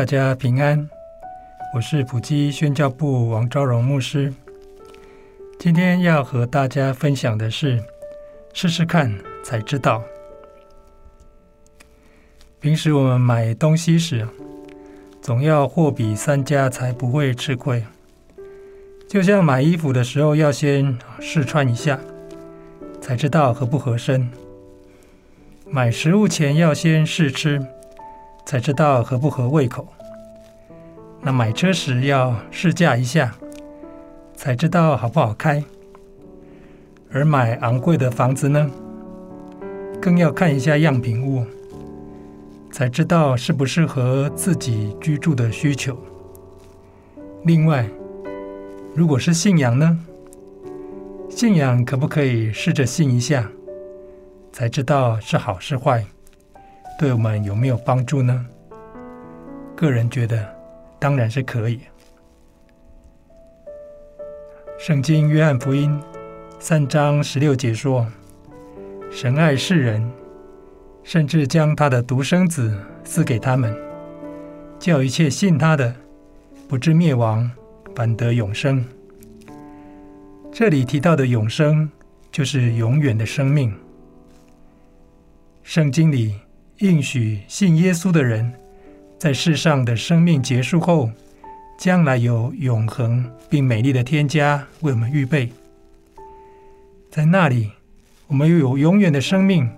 [0.00, 0.88] 大家平安，
[1.74, 4.32] 我是普基宣教部王昭荣牧师。
[5.58, 7.78] 今天要和大家分享的是，
[8.54, 9.14] 试试看
[9.44, 10.02] 才知道。
[12.60, 14.26] 平时我们买东西时，
[15.20, 17.84] 总要货比三家才不会吃亏。
[19.06, 22.00] 就像买衣服的时候，要先试穿一下，
[23.02, 24.30] 才知道合不合身。
[25.68, 27.62] 买食物前要先试吃。
[28.44, 29.86] 才知道合不合胃口。
[31.20, 33.34] 那买车时要试驾一下，
[34.34, 35.62] 才知道好不好开。
[37.12, 38.70] 而买昂贵的房子呢，
[40.00, 41.44] 更要看一下样品屋，
[42.70, 45.98] 才知道适不适合自己居住的需求。
[47.44, 47.86] 另外，
[48.94, 49.98] 如果是信仰呢，
[51.28, 53.50] 信仰可不可以试着信一下，
[54.52, 56.06] 才知道是好是坏？
[57.00, 58.46] 对我们有没有帮助呢？
[59.74, 60.46] 个人觉得，
[60.98, 61.80] 当然是可以。
[64.78, 65.98] 圣经约翰福音
[66.58, 68.06] 三章十六节说
[69.10, 70.06] ：“神爱世人，
[71.02, 73.74] 甚至将他的独生子赐给他们，
[74.78, 75.96] 叫一切信他的，
[76.68, 77.50] 不至灭亡，
[77.96, 78.84] 反得永生。”
[80.52, 81.90] 这里提到的永生，
[82.30, 83.74] 就是永远的生命。
[85.62, 86.38] 圣经里。
[86.80, 88.54] 应许信耶稣的人，
[89.18, 91.10] 在世上的生命结束后，
[91.78, 95.52] 将来有永恒并美丽的天家为我们预备。
[97.10, 97.70] 在那里，
[98.28, 99.68] 我们又有永远的生命，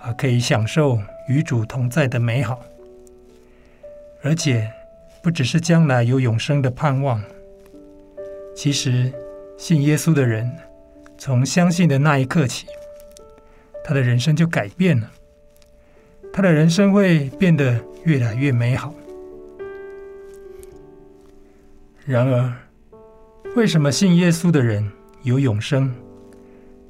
[0.00, 0.98] 啊，可以享受
[1.28, 2.58] 与主同在的美好。
[4.22, 4.72] 而且，
[5.22, 7.22] 不只是将来有永生的盼望，
[8.56, 9.12] 其实
[9.58, 10.50] 信耶稣的人，
[11.18, 12.64] 从相信的那一刻起，
[13.84, 15.10] 他的人生就改变了。
[16.38, 18.94] 他的人生会变得越来越美好。
[22.06, 22.54] 然而，
[23.56, 24.88] 为什么信耶稣的人
[25.24, 25.92] 有永生，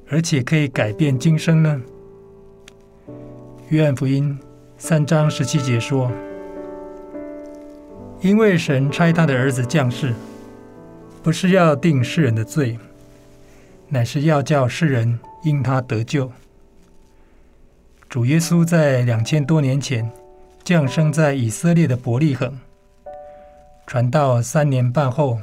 [0.07, 1.81] 而且可以改变今生呢？
[3.69, 4.37] 约翰福音
[4.77, 6.11] 三章十七节说
[8.21, 10.13] ：“因为神差他的儿子降世，
[11.23, 12.77] 不是要定世人的罪，
[13.87, 16.31] 乃是要叫世人因他得救。”
[18.09, 20.09] 主耶稣在两千多年前
[20.63, 22.57] 降生在以色列的伯利恒，
[23.85, 25.37] 传道三年半后，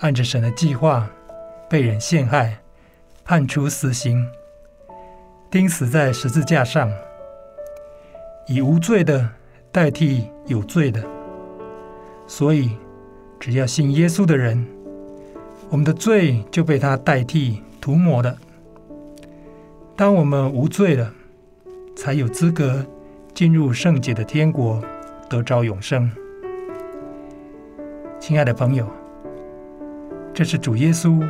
[0.00, 1.08] 按着神的计划，
[1.70, 2.58] 被人陷害，
[3.24, 4.22] 判处死刑，
[5.50, 6.92] 钉死在十字架上，
[8.46, 9.26] 以无罪的
[9.72, 11.02] 代替有罪的。
[12.26, 12.76] 所以，
[13.38, 14.66] 只要信耶稣的人，
[15.70, 18.36] 我们的罪就被他代替涂抹了。
[19.96, 21.10] 当我们无罪了，
[21.94, 22.84] 才有资格
[23.34, 24.82] 进入圣洁的天国，
[25.28, 26.10] 得着永生。
[28.18, 28.86] 亲爱的朋友，
[30.32, 31.26] 这是主耶稣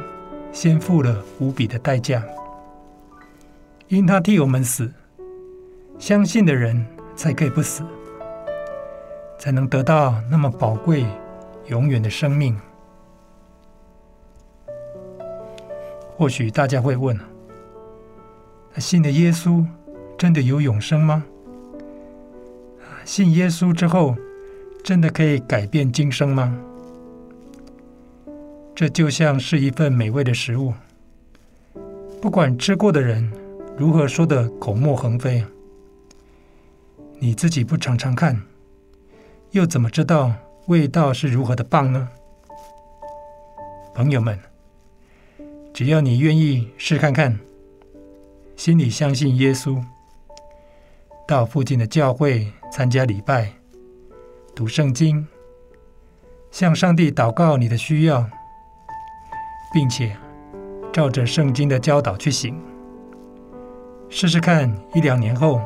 [0.53, 2.23] 先付了无比的代价，
[3.89, 4.93] 因他替我们死，
[5.99, 7.83] 相信的人才可以不死，
[9.39, 11.05] 才能得到那么宝贵、
[11.67, 12.57] 永远的生命。
[16.17, 17.19] 或许大家会问：
[18.77, 19.65] 信的耶稣？
[20.21, 21.25] 真的有永生吗？
[23.07, 24.15] 信耶稣之后，
[24.85, 26.55] 真的可以改变今生吗？
[28.75, 30.75] 这就像是一份美味的食物，
[32.21, 33.33] 不管吃过的人
[33.79, 35.43] 如何说的口沫横飞，
[37.19, 38.43] 你自己不尝尝看，
[39.53, 40.35] 又怎么知道
[40.67, 42.07] 味道是如何的棒呢？
[43.95, 44.39] 朋友们，
[45.73, 47.41] 只要你愿意试看看，
[48.55, 49.83] 心里相信耶稣。
[51.31, 53.53] 到附近的教会参加礼拜、
[54.53, 55.25] 读圣经，
[56.51, 58.29] 向上帝祷告你的需要，
[59.73, 60.17] 并且
[60.93, 62.61] 照着圣经的教导去行。
[64.09, 65.61] 试试看一两年后，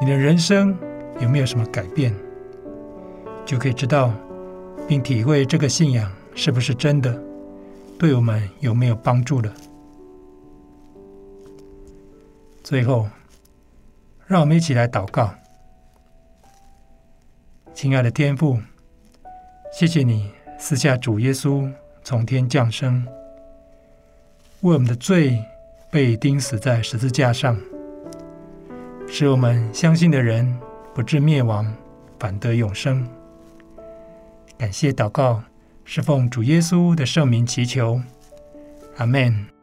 [0.00, 0.74] 你的人生
[1.20, 2.14] 有没有什么改变，
[3.44, 4.10] 就可以知道
[4.88, 7.14] 并体会这个信仰是不是真的，
[7.98, 9.52] 对我们有没有帮助了。
[12.64, 13.06] 最后。
[14.26, 15.32] 让我们一起来祷告，
[17.72, 18.58] 亲爱的天父，
[19.72, 23.06] 谢谢你赐下主耶稣从天降生，
[24.62, 25.38] 为我们的罪
[25.92, 27.56] 被钉死在十字架上，
[29.06, 30.58] 使我们相信的人
[30.92, 31.72] 不至灭亡，
[32.18, 33.06] 反得永生。
[34.58, 35.40] 感谢祷告，
[35.84, 38.00] 是奉主耶稣的圣名祈求，
[38.96, 39.55] 阿门。